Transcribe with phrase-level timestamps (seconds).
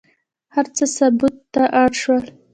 [0.55, 2.23] هر څه ثبت ته اړ شول.